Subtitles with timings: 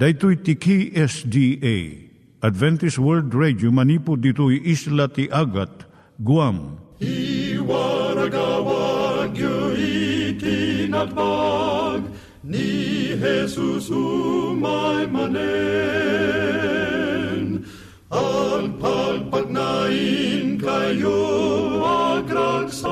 [0.00, 2.08] Daitui tiki SDA
[2.40, 5.84] Adventist World Radio manipud ditui isla ti Agat
[6.24, 6.80] Guam.
[7.04, 12.08] I waragawag yu itinatpag
[12.40, 15.44] ni Jesus umay manen.
[18.08, 21.20] Ang pagpagnain kayo
[22.16, 22.88] agkansak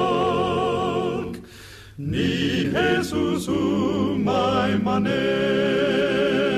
[1.96, 6.57] ni Jesus umay manen.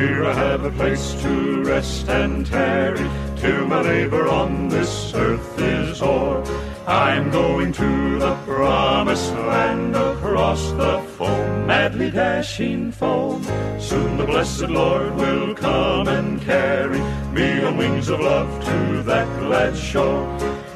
[0.00, 3.06] Here I have a place to rest and tarry
[3.36, 6.42] till my labor on this earth is o'er.
[6.86, 13.44] I'm going to the promised land across the foam, madly dashing foam.
[13.78, 17.00] Soon the blessed Lord will come and carry
[17.34, 20.24] me on wings of love to that glad shore.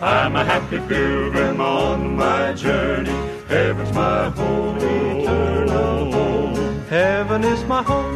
[0.03, 3.17] I'm a happy pilgrim on my journey.
[3.49, 6.83] Heaven's my home, eternal home.
[6.89, 8.14] Heaven is my home.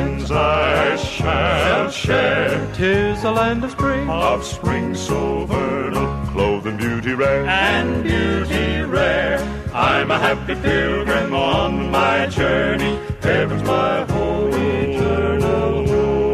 [0.00, 2.72] Friends I shall share.
[2.74, 7.44] Tis a land of spring Of spring so vernal, clothed in beauty rare.
[7.46, 9.38] and beauty rare.
[9.74, 12.98] I'm a happy pilgrim on my journey.
[13.22, 16.30] Heaven's my home, eternal home.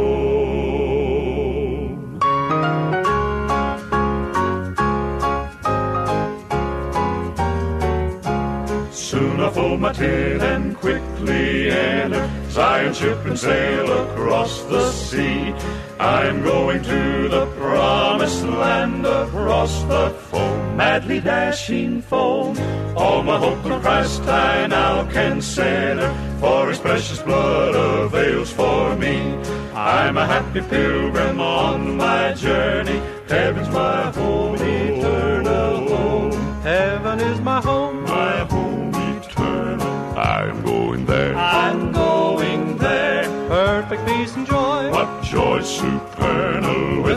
[8.92, 15.52] Soon I fold my tent and quickly enter Zion's ship and sail across the sea.
[16.00, 22.56] I'm going to the promised land across the foam, madly dashing foam.
[22.96, 26.08] All my hope in Christ I now can center,
[26.40, 29.18] for His precious blood avails for me.
[29.74, 33.02] I'm a happy pilgrim on my journey.
[33.28, 34.55] Heaven's my home,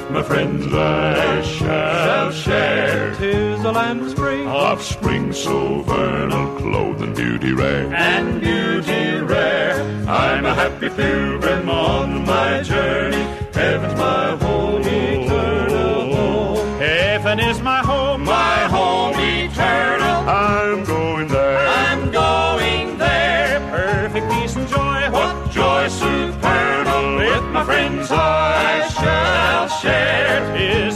[0.10, 3.14] my friends I shall share.
[3.16, 7.94] Tis a land of spring Of spring so vernal, clothed in beauty rare.
[7.94, 9.82] and beauty rare.
[10.08, 13.24] I'm a happy pilgrim on my journey.
[13.54, 14.49] Heaven's my home,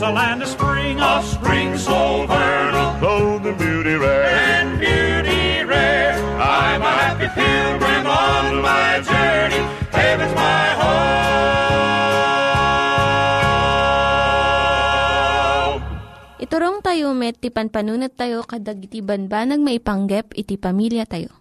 [0.03, 4.27] a land of spring Of spring so vernal, clothed in beauty rare.
[4.27, 6.15] and beauty rare.
[6.39, 9.63] I'm a happy pilgrim on my journey.
[9.95, 10.67] Heaven's my
[14.93, 15.79] home.
[16.39, 21.31] Iturong tayo met, ti panpanunat tayo kadag iti banbanag maipanggep iti pamilya tayo.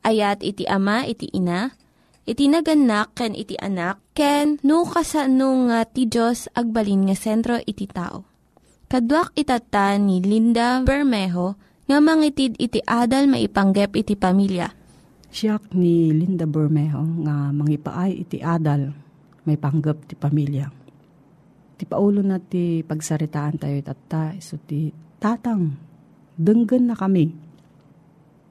[0.00, 1.76] Ayat iti ama, iti ina,
[2.28, 7.88] iti naganak ken iti anak ken no kasano nga ti Diyos agbalin nga sentro iti
[7.88, 8.28] tao.
[8.84, 11.56] Kaduak itata ni Linda Bermejo
[11.88, 14.68] nga mangitid iti adal maipanggep iti pamilya.
[15.32, 18.92] Siyak ni Linda Bermejo nga mangipaay iti adal
[19.48, 20.68] may panggep ti pamilya.
[21.80, 25.72] Ti paulo na ti pagsaritaan tayo itata iso ti tatang
[26.36, 27.32] denggen na kami.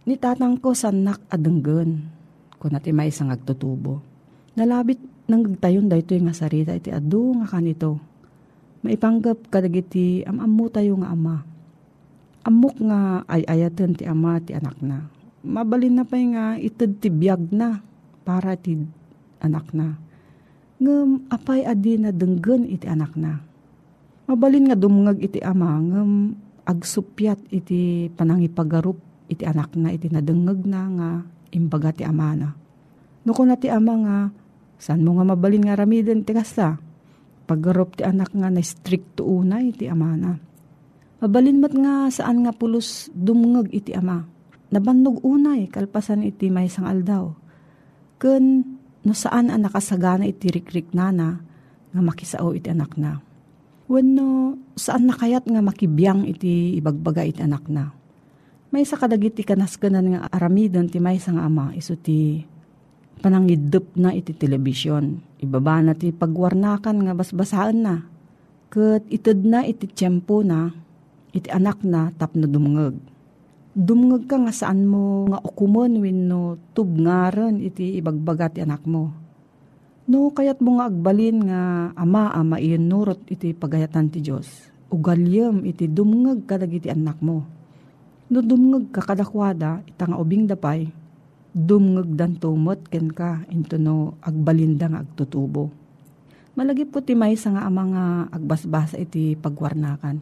[0.10, 2.17] Ni tatang ko sanak adenggen
[2.58, 4.02] kung nati may isang agtutubo.
[4.58, 5.00] Nalabit
[5.30, 8.02] nang gagtayon dahito nga sarita iti adu nga kanito
[8.86, 11.44] maipanggap kadagiti amamu tayo nga ama.
[12.48, 15.12] Amok nga ay ayaten ti ama ti anak na.
[15.44, 17.84] Mabalin na pa nga ited ti biyag na
[18.24, 18.80] para ti
[19.44, 20.00] anak na.
[20.80, 23.44] Ngem apay adi na denggen iti anak na.
[24.32, 30.82] Mabalin nga dumngag iti ama ngem agsupyat iti panangipagarup iti anak na iti nadengeg na
[30.88, 31.10] nga
[31.52, 32.50] imbaga ti ama na.
[33.28, 34.18] Nuko na ti ama nga,
[34.80, 36.80] saan mo nga mabalin nga ramiden ti kasta?
[37.48, 40.36] Paggarop ti anak nga na stricto unay iti ama na.
[41.18, 44.22] Mabalin mat nga saan nga pulos dumngeg iti ama.
[44.70, 47.32] Nabannog unay kalpasan iti may sang aldaw.
[48.20, 48.64] Ken
[49.02, 51.40] no saan ang nakasagana iti rikrik nana
[51.96, 53.18] nga makisao iti anak na.
[53.88, 57.96] Wenno saan nakayat nga makibiyang iti ibagbaga iti anak na.
[58.68, 62.44] May sa kadagiti kanaskanan nga aramidon ti may sang ama iso ti
[63.24, 65.24] panangidup na iti telebisyon.
[65.40, 67.96] Ibaba na ti pagwarnakan nga basbasaan na.
[68.68, 70.68] Kat itad na iti tiyempo na,
[71.32, 73.00] iti anak na tapno dumngeg.
[73.72, 79.16] Dumngeg ka nga saan mo nga ukumon wenno tubngaran iti ibagbaga ti anak mo.
[80.12, 81.62] No kayat mo nga agbalin nga
[81.96, 84.76] ama ama iyon nurot iti pagayatan ti Diyos.
[84.92, 87.48] Ugalyem iti dumngeg kadag iti anak mo.
[88.28, 89.80] No dumngeg ka kadakwada,
[90.20, 90.92] ubing dapay,
[91.56, 95.72] dumngeg dan tumot ken ka into no agbalinda nga agtutubo.
[96.60, 100.20] Malagip ko ti maysa nga amang nga agbasbasa iti pagwarnakan.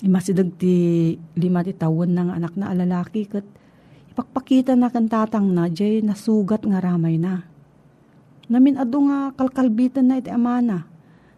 [0.00, 3.44] Imasidag ti lima ti tawon ng anak na alalaki kat
[4.10, 7.44] ipakpakita na kan tatang na jay nasugat nga ramay na.
[8.50, 10.88] Namin ado nga kalkalbitan na iti amana.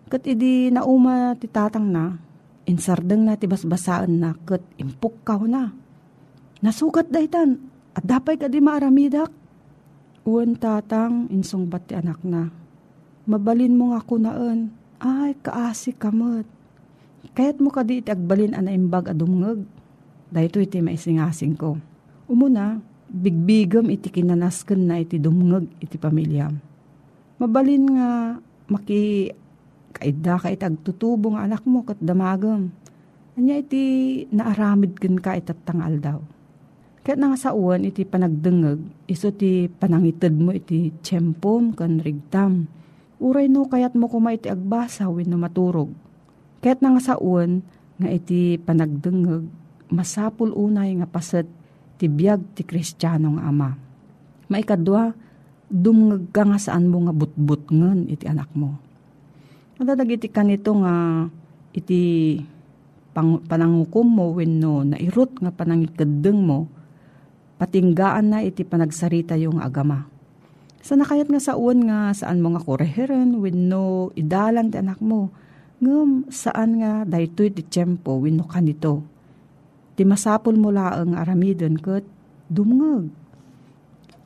[0.08, 2.16] Kat idi nauma ti tatang na,
[2.72, 5.76] insardeng na ti basbasaan na kat impuk kaw na.
[6.64, 7.60] Nasugat daytan,
[7.92, 9.28] at dapay ka di maaramidak.
[10.24, 12.48] Uwan tatang, insong bat ti anak na.
[13.28, 14.72] Mabalin mo nga kunaan,
[15.02, 16.48] ay kaasi kamot.
[17.36, 19.66] Kayat mo ka di iti agbalin ana imbag adumngeg.
[20.32, 21.76] Dahito iti maisingasing ko.
[22.30, 22.80] Umuna,
[23.12, 26.56] bigbigam iti kinanasken na iti dumngeg iti pamilyam.
[27.36, 28.08] Mabalin nga
[28.70, 29.34] maki
[29.92, 32.72] kaida ka iti agtutubo nga anak mo kat damagam.
[33.36, 33.82] Anya iti
[34.28, 36.20] naaramid ken ka itattangal daw
[37.02, 38.78] Kat nga sa uwan iti panagdengeg,
[39.10, 42.70] iso ti panangited mo iti tiyempom kan rigtam.
[43.18, 45.90] Uray no kayat mo kuma iti agbasa win no maturog.
[46.62, 47.58] Kat nga sa uwan
[47.98, 49.50] nga iti panagdengeg,
[49.90, 51.50] masapul unay nga paset
[51.98, 53.74] ti biyag ti kristyano nga ama.
[54.46, 55.10] Maikadwa,
[55.66, 58.78] dumngeg ka nga saan mo nga butbut ngen iti anak mo.
[59.82, 61.26] Madadag iti kanito nga
[61.75, 62.38] iti
[63.11, 66.70] pang, panangukom mo wenno nairot nga panangikadeng mo
[67.58, 70.06] patinggaan na iti panagsarita yung agama.
[70.87, 75.34] Sa nakayat nga sa uwan nga saan mo nga kureheran wenno idalan ti anak mo
[75.82, 79.02] ngem saan nga daytoy ti tiyempo wenno kanito.
[79.99, 82.06] Ti masapol mo laeng aramidon ket
[82.47, 83.11] dumngeg.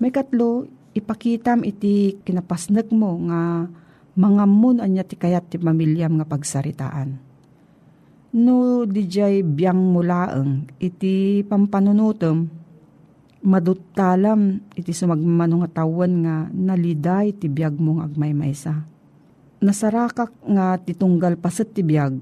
[0.04, 3.72] May katlo ipakitam iti kinapasnek mo nga
[4.16, 7.20] mangamon anya ti kayat ti pamilyam nga pagsaritaan.
[8.36, 12.66] No dijay biyang mulaeng iti pampanunutom
[13.46, 18.82] maduttalam iti sumagmano nga tawan nga naliday ti biyag mong agmaymaysa.
[19.62, 22.18] Nasarakak nga titunggal paset ti biyag,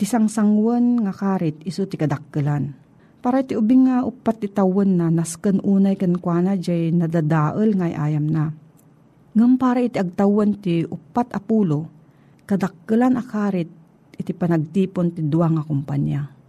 [0.00, 2.74] ti sangsangwan nga karit iso ti kadakkelan.
[3.20, 7.86] Para ti ubing nga upat ti tawan na nasken unay ken kuana jay nadadael nga
[7.86, 8.56] ayam na.
[9.36, 11.86] Ngam para iti agtawan ti upat apulo,
[12.50, 13.70] kadakkelan akarit
[14.18, 16.40] iti panagtipon ti duwa nga kumpanya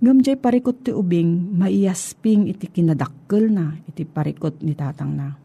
[0.00, 5.36] Ngamjay parikot ti ubing, maiyasping iti kinadakkel na, iti parikot ni tatang na.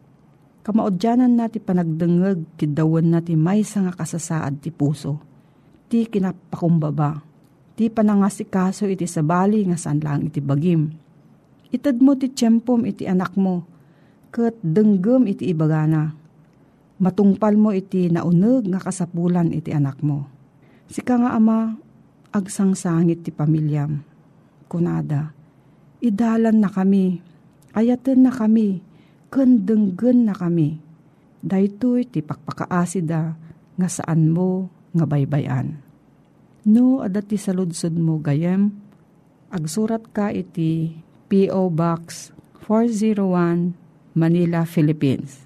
[0.64, 5.20] Kamaodyanan na ti panagdengeg, kidawan na ti may nga kasasaad ti puso.
[5.92, 7.20] Ti kinapakumbaba,
[7.76, 10.88] ti panangasikaso iti sabali nga saan lang iti bagim.
[11.68, 13.68] Itad mo ti tiyempom iti anak mo,
[14.32, 16.16] kat denggem iti ibagana.
[16.96, 20.24] Matungpal mo iti nauneg nga kasapulan iti anak mo.
[20.88, 21.76] Sika nga ama,
[22.32, 24.00] agsangsangit ti pamilyam
[24.66, 25.32] kunada.
[26.02, 27.22] Idalan na kami,
[27.72, 28.82] ayaten na kami,
[29.32, 30.82] kendenggen na kami.
[31.40, 33.38] Daytoy ti pakpakaasida
[33.78, 35.78] nga saan mo nga baybayan.
[36.66, 38.74] No, adati sa ludsod mo gayem,
[39.54, 40.98] agsurat ka iti
[41.30, 41.70] P.O.
[41.70, 42.34] Box
[42.66, 43.78] 401
[44.18, 45.45] Manila, Philippines.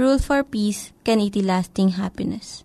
[0.00, 2.64] Rule for Peace, can iti lasting happiness.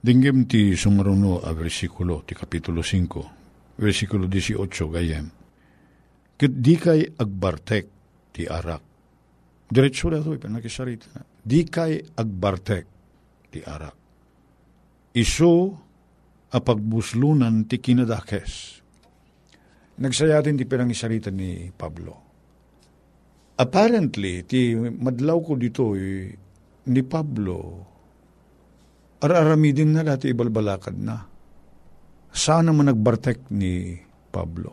[0.00, 5.28] Dinggim ti sumaruno a versikulo ti kapitulo 5 versikulo 18 gayem.
[6.40, 7.84] Ket di kay agbartek
[8.32, 8.80] ti arak.
[9.68, 11.20] Diretso da to, ipanakisarita na.
[11.20, 12.84] Di kay agbartek
[13.52, 13.96] ti arak.
[15.20, 15.52] Iso
[16.48, 18.80] a pagbuslunan ti kinadakes.
[20.00, 22.24] Nagsayatin ti pinangisarita ni Pablo.
[23.60, 26.48] Apparently, ti madlaw ko dito eh,
[26.90, 27.58] ni Pablo,
[29.22, 31.16] araramidin na dati ibalbalakad na
[32.30, 33.94] sana man nagbartek ni
[34.30, 34.70] Pablo.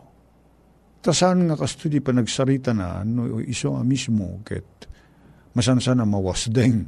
[0.98, 4.90] Ta saan nga kastudi pa nagsarita na no iso nga mismo ket
[5.54, 6.78] masansa na mawasdeng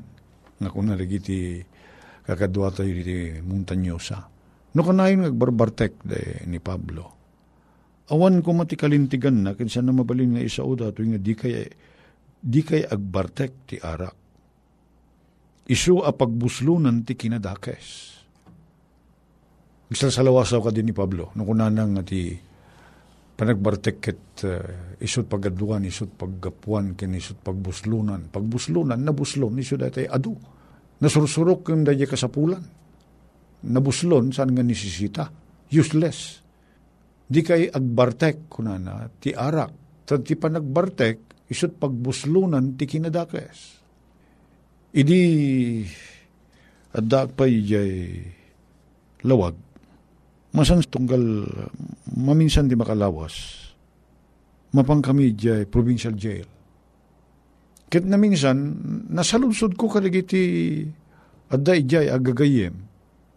[0.58, 1.62] nga kung nalagiti
[2.26, 4.18] kakadwa tayo di montanyosa.
[4.70, 7.18] No kanayon nagbarbartek de ni Pablo.
[8.10, 11.54] Awan ko matikalintigan na kinsa na mabalin nga isa uda nga di kay
[12.40, 14.19] di kay agbartek ti arak.
[15.70, 18.10] Isu a pagbuslunan ti kinadakes
[19.90, 21.34] Nagsasalawasa ka din ni Pablo.
[21.34, 22.30] Nung kunanang ti
[23.34, 28.30] panagbartek ket uh, isut pagaduan, isut paggapuan, ken isut pagbuslunan.
[28.30, 30.38] Pagbuslunan, nabuslon, isut dati adu.
[31.02, 32.62] Nasursurok yung daya kasapulan.
[33.66, 35.26] Nabuslon, saan nga nisisita?
[35.74, 36.38] Useless.
[37.26, 40.06] Di kay agbartek, kunana, ti arak.
[40.06, 43.79] Tad ti panagbartek, isut pagbuslunan, ti kinadakes.
[44.90, 45.22] Idi,
[46.90, 48.18] adak pa ijay
[49.22, 49.54] lawag,
[50.50, 51.46] Masan tunggal
[52.10, 53.70] maminsan di makalawas.
[54.74, 56.46] Mapang kami jay provincial jail.
[57.86, 58.58] Kit na minsan,
[59.10, 60.82] nasaludsod ko kaligiti
[61.54, 62.74] adda ijay agagayem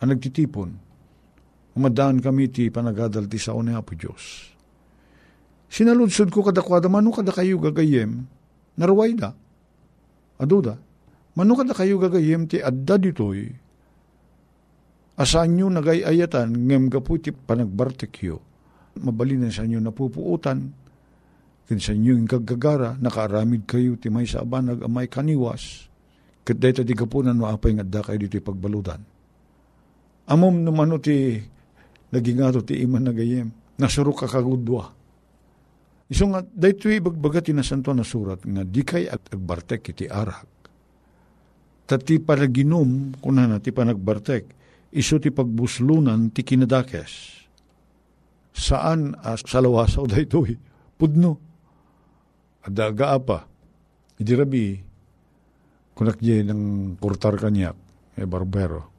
[0.01, 0.73] ang nagtitipon.
[1.77, 4.53] Umadaan kami ti panagadal ti sao ni Apo Diyos.
[5.69, 8.25] Sinaludsod ko kadakwada, mano kada kayo gagayem,
[8.77, 9.33] naruway da.
[10.37, 10.77] Aduda,
[11.33, 13.63] mano kada kayo gagayem ti adda ditoy,
[15.13, 18.41] Asaan nyo nagayayatan, ngem kaputi panagbartekyo.
[19.05, 20.73] Mabalinan sa inyo napupuutan,
[21.69, 25.85] kin sa inyo yung kagagara, nakaaramid kayo, ti may sa abanag, amay kaniwas,
[26.41, 29.01] kat dahi tadi kapunan, maapay nga da kayo dito pagbaludan.
[30.33, 31.37] Amom naman ti,
[32.09, 34.97] naging ato ti iman nagayem, nasurok kakagudwa.
[36.09, 40.09] Iso nga, dahito ibagbaga ti nasanto na surat, nga di kay at agbartek iti
[41.93, 42.01] arak.
[42.01, 44.43] Tati panaginom, kunan na ti panagbartek,
[44.97, 47.45] iso ti pagbuslunan ti kinadakes.
[48.53, 50.57] Saan as salawasaw da ito'y
[50.97, 51.37] pudno.
[52.65, 53.45] Adaga apa.
[54.17, 54.65] Idi rabi,
[55.93, 57.75] kunak di ng kurtar kanyak,
[58.17, 58.93] e barbero.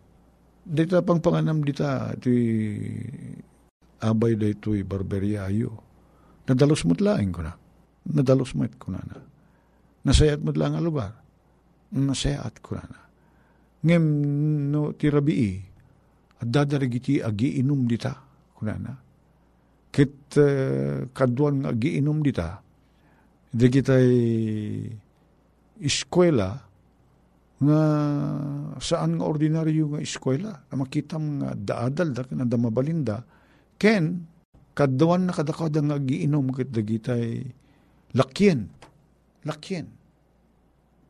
[0.65, 2.35] Dita pang panganam dita, ti
[4.03, 5.83] abay da ito'y barberia ayo.
[6.45, 7.57] Nadalos mo't laing ko na.
[8.05, 9.17] Nadalos mo't ko na na.
[10.05, 10.85] Nasayat mo't lang ang
[11.93, 12.07] lugar.
[12.09, 13.01] Nasayat ko na na.
[13.85, 14.05] Ngem
[14.73, 15.61] no ti rabii,
[16.41, 18.17] at dadarigiti agiinom dita,
[18.57, 18.97] kunana.
[19.93, 22.65] Kit uh, kaduan agiinom dita,
[23.55, 24.11] di kita'y
[25.79, 26.59] eskwela
[27.63, 27.81] nga
[28.83, 33.23] saan nga ordinaryo nga eskwela na makita nga daadal da na damabalinda
[33.79, 34.27] ken
[34.75, 37.47] kaduan na kadakada nga agiinom kit dagitay
[38.19, 38.67] lakyen
[39.47, 39.87] lakyen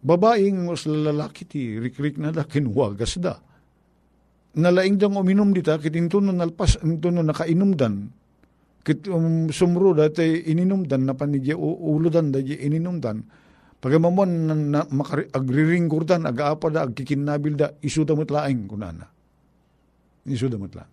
[0.05, 3.41] babaeng mas lalaki ti rikrik na da kinwagas da
[4.55, 8.11] nalaing dang uminom dita, kit into no nalpas, into no nakainumdan,
[8.87, 13.27] kit um, sumro dati ininumdan, na panidya uludan da ininumdan,
[13.83, 19.11] pagamamon na, na makari, agriringkurdan, agaapa da, agkikinabil da, isuta mo't laing kunana.
[20.25, 20.91] Ni sudamat lang.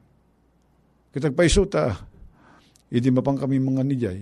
[1.13, 1.95] Kitag paiso ta,
[2.91, 4.19] iti mapang kami mga nijay,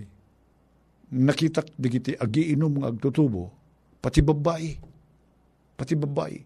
[1.10, 3.50] nakitak digiti agiinom nga agtutubo,
[4.00, 4.72] pati babae.
[5.76, 6.38] Pati babae.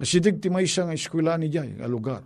[0.00, 2.24] Nasidig ti may isang eskwela ni Jay, nga lugar.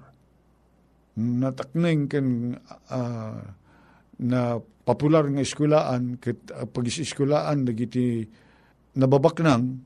[1.19, 2.55] Natakneng ken
[2.91, 3.39] uh,
[4.23, 4.41] na
[4.87, 8.23] popular nga eskwelaan, ket uh, pag-iskwelaan, nagiti
[8.95, 9.83] nababaknang,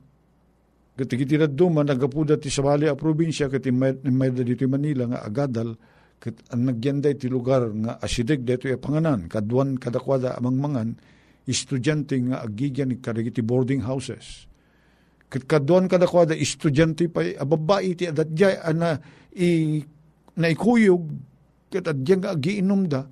[0.93, 5.73] ket iti raduma, nagapuda ti sabali a probinsya, ket may dito Manila nga agadal,
[6.21, 10.89] ket ang nagyanday ti lugar nga asidig dito panganan, kaduan kadakwada amang mangan,
[11.49, 14.49] estudyante nga agigyan ni kadagiti boarding houses
[15.29, 18.97] Kat kaduan kada ko da estudyante pa ababae ti adat jay ana
[19.37, 19.77] i
[20.41, 21.05] naikuyog
[21.69, 23.05] kat adyan nga agiinom da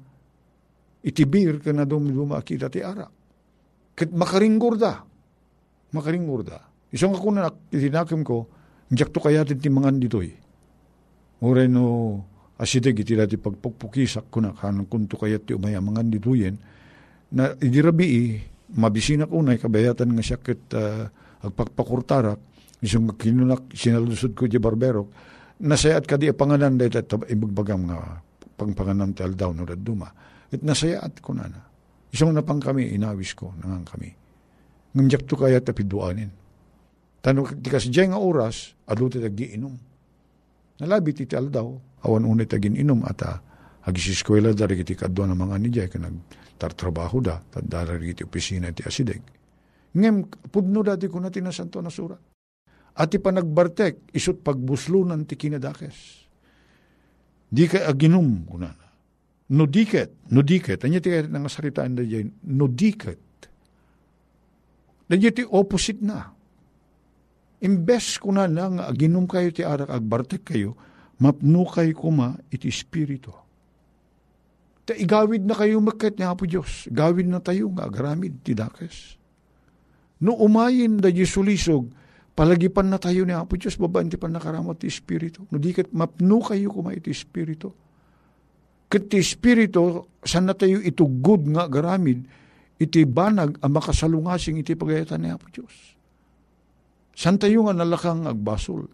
[1.05, 3.05] itibir ka na dumiduma kita ti ara.
[3.93, 4.97] Kat makaringgor da.
[5.93, 6.57] Makaringgor da.
[6.89, 8.49] Isang ako na itinakim ko,
[8.89, 10.33] njak to kaya ti mangan ditoy.
[11.45, 11.85] Ure no
[12.57, 16.57] asidig iti dati pagpukpukisak ko na kanang kunto kaya ti umaya mangan ditoyen
[17.33, 18.39] na idirabi
[18.75, 21.07] mabisina ko na kabayatan nga siya kat uh,
[21.43, 22.39] agpakpakurtarak,
[22.83, 25.07] isang kinunak, sinalusod ko di barberok,
[25.63, 28.21] nasayaat ka di panganan dahil at ibagbagang nga
[28.57, 30.09] pangpanganan ti aldaw no duma.
[30.47, 31.61] At nasayaat ko na na.
[32.07, 34.09] Isang napang kami, inawis ko, nangang kami.
[34.95, 36.31] Ngamjak to kaya tapiduanin.
[37.19, 39.75] Tanong ti kasi nga oras, aluti tagiinom.
[40.79, 41.67] Nalabi ti aldaw,
[42.05, 43.37] awan unit tagin inom at uh,
[43.87, 49.37] agisiskwela dari kiti kadwa ng mga nijay ka nagtartrabaho da, dari kiti opisina ti asideg
[49.97, 52.21] Ngem, pudno dati ko na tinasanto na surat.
[52.97, 56.29] At ipanagbartek, isut pagbuslunan ti kinadakes.
[57.49, 58.87] Di ka aginum kuna na.
[59.47, 60.83] No diket, no diket.
[60.83, 63.21] Anya ti kaya nga saritaan na dyan, no diket.
[65.07, 66.35] Nandiyo ti opposite na.
[67.63, 70.75] Imbes kuna na nga aginum kayo ti arak agbartek kayo,
[71.23, 73.46] mapno kayo kuma iti spirito.
[74.87, 76.87] Ta igawid na kayo makit ni Apo Diyos.
[76.87, 79.19] Gawid na tayo nga agaramid ti dakes.
[80.23, 81.91] No umayin da Jesulisog,
[82.31, 85.43] palagipan na tayo ni Apo Diyos, babaan ti pa nakaramot ti Espiritu.
[85.51, 87.67] No di kat mapno kayo kumay ti Espiritu.
[88.87, 92.23] Kat ti Espiritu, saan na tayo itugod nga garamid,
[92.79, 95.75] iti banag ang makasalungasing iti pagayatan ni Apo Diyos.
[97.11, 98.87] San tayo nga nalakang agbasol?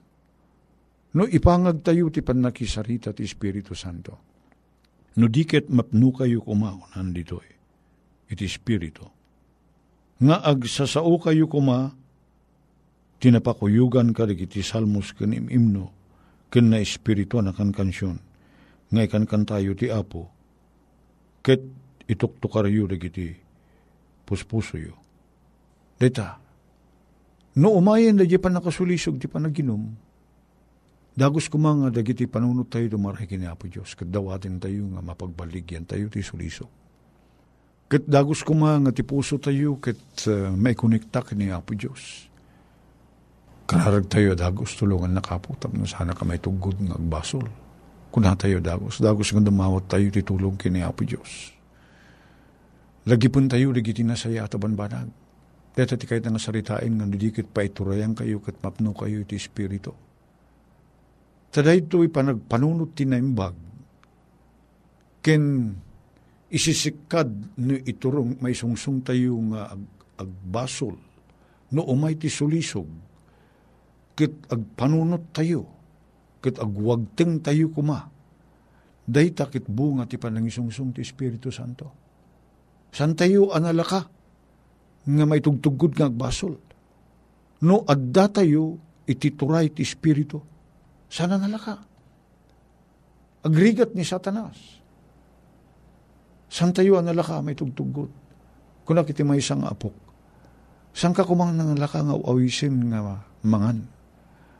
[1.14, 4.33] No ipangag tayo ti panakisarita ti Espiritu Santo.
[5.16, 7.56] No diket mapno kayo kumao nandito eh.
[8.30, 9.06] Iti Espiritu
[10.24, 11.92] nga agsasao kayo kuma,
[13.20, 15.92] tinapakuyugan ka iti salmos ken imno,
[16.48, 18.20] ken na espiritu na kan kansyon,
[18.88, 20.32] nga ikan kan tayo ti apo,
[21.44, 21.60] ket
[22.08, 23.36] ituktukar yu iti
[24.24, 24.96] puspuso yu.
[26.00, 26.40] Dita,
[27.60, 29.84] no umayan da di pa nakasulisog ti panaginom,
[31.14, 36.26] dagos kumanga dagiti panunot tayo dumarahi kini Apo Diyos, kadawatin tayo nga mapagbaligyan tayo ti
[36.26, 36.70] sulisog.
[37.86, 42.26] Kat dagos ko nga ti puso tayo, kat uh, may kuniktak ni Apo Diyos.
[43.70, 47.46] Kararag tayo dagos tulungan na kaputam na sana ka may tugod ng agbasol.
[48.10, 51.54] Kuna tayo dagos, dagos nga dumawat tayo ti tulong kini Apo Diyos.
[53.04, 55.12] Lagi pun tayo, lagi tinasaya at banbanag.
[55.74, 60.03] Dito ti kahit nga saritain nga didikit pa iturayan kayo kat mapno kayo iti Espiritu.
[61.54, 63.54] Tada ito ipanagpanunot tinaimbag.
[65.22, 65.70] Ken
[66.50, 67.30] isisikad
[67.62, 69.84] no iturong may sungsung tayo nga ag,
[70.18, 70.98] agbasol.
[71.78, 72.90] No umay ti sulisog.
[74.18, 75.62] Kit agpanunot tayo.
[76.42, 78.02] Kit agwagteng tayo kuma.
[79.06, 81.94] Day takit bunga ti panangisungsung ti Espiritu Santo.
[82.90, 84.10] San tayo analaka?
[85.06, 86.58] Nga may tugtugod nga agbasol.
[87.62, 90.53] No adda tayo itituray ti Espiritu
[91.14, 91.78] sana nalaka
[93.46, 94.82] agrigat ni Satanas
[96.54, 98.14] San tayo ang nalaka may tugtugot.
[98.86, 99.98] Kung nakiti may isang apok.
[100.94, 103.82] San ka kumang nalaka nga awisin nga mangan.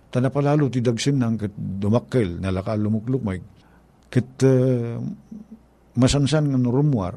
[0.10, 3.38] Tana palalo ti dagsin nang kat dumakkel nalaka lumukluk may
[4.10, 4.98] kat uh,
[5.94, 7.14] masansan nga norumwar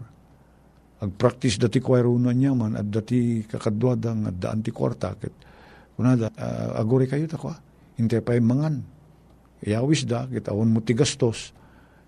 [1.01, 5.33] agpractice dati kwairo na niya man at dati kakadwadang at daan ti kwarta kat
[5.92, 7.53] kunada uh, agore kayo ta kwa
[8.01, 8.81] hintay pa mangan
[9.64, 11.57] iyawis da kita awon mo ti gastos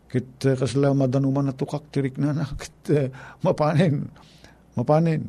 [0.08, 2.48] Kit uh, kasla madanuman na tukak tirik na na.
[2.61, 3.06] Kit uh,
[3.44, 4.08] mapanin.
[4.72, 5.28] Mapanin.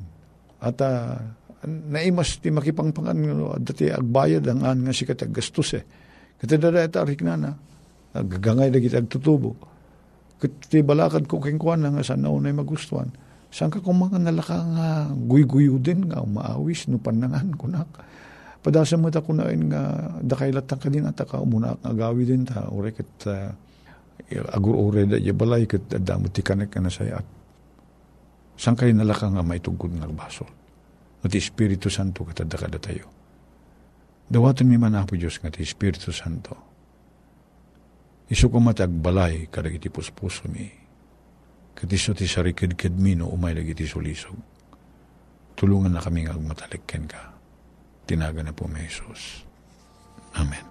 [0.63, 1.19] At uh,
[1.67, 5.83] naimas ti makipangpangan no, dati agbayad ang an nga sikat aggastos eh.
[6.39, 7.51] Kit dada ita arik na na.
[8.15, 9.59] Agagangay na kita agtutubo.
[10.39, 13.11] Kit ti balakad ko kengkuan na nga sa naunay magustuhan.
[13.51, 17.89] Saan ka kung mga nalaka nga guy-guyo din nga maawis no panangan kunak.
[18.59, 22.67] Padasa mo ta kunain nga dakailat ka din at ka umuna agawi din ta.
[22.67, 23.55] Urekit uh,
[24.51, 27.27] agur-ure da ya balay kat adamot ti kanek ka na saya at
[28.59, 30.51] saan kayo nalaka nga maitugod nga basol.
[31.23, 33.07] At Espiritu Santo katadda kada tayo.
[34.27, 36.53] Dawatan mi man apo Diyos nga ti Espiritu Santo.
[38.29, 40.67] Isu ko matagbalay kadag iti puspuso mi.
[41.73, 44.35] Katiso ti sarikid-kid mi no umay lagi ti sulisog.
[45.55, 47.38] Tulungan na kami nga matalikken ka.
[48.17, 49.45] Na po may Jesus.
[50.33, 50.65] Amen.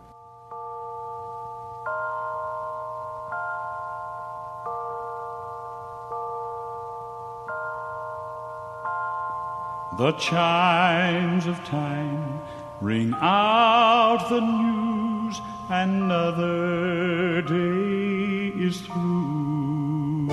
[9.98, 12.42] The chimes of time
[12.80, 20.30] ring out the news, another day is through.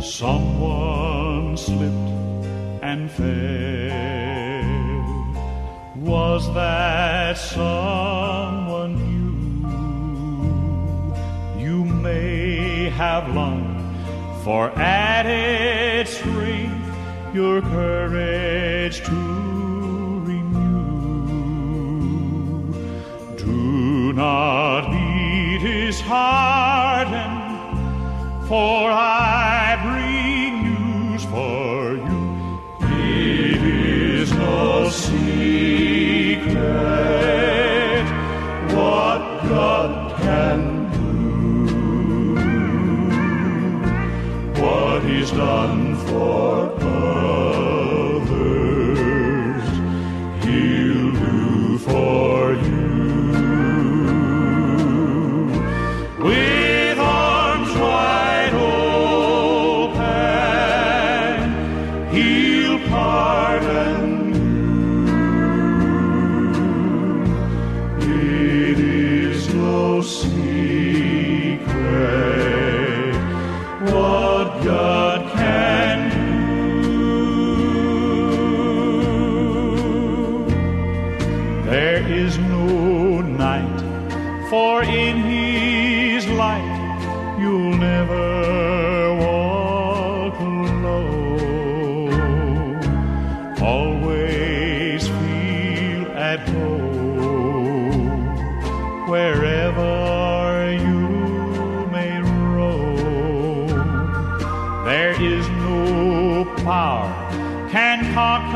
[0.00, 2.44] Someone slipped
[2.82, 4.49] and fell.
[6.00, 9.30] Was that someone you?
[11.62, 13.94] You may have longed
[14.42, 16.96] for added strength
[17.34, 19.12] your courage to
[20.24, 21.52] renew.
[23.36, 27.08] Do not be his heart,
[28.48, 32.58] for I bring news for you.
[32.88, 35.69] It is no secret
[45.32, 46.79] done for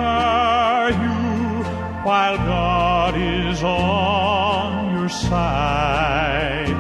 [0.05, 1.64] conquer you
[2.05, 6.77] while God is on your side.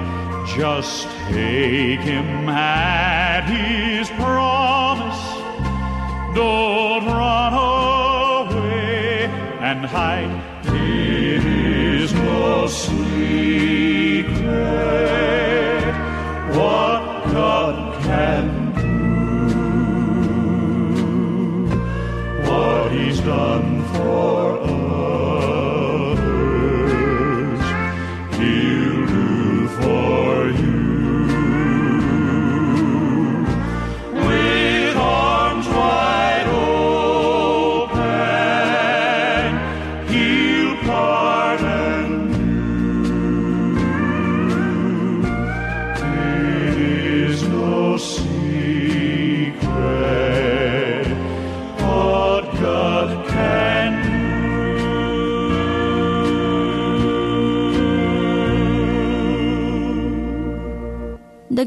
[0.56, 5.22] Just take him at his promise.
[6.34, 9.24] Don't run away
[9.68, 10.42] and hide.
[10.66, 13.04] It is no secret
[16.56, 16.93] what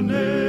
[0.00, 0.47] name.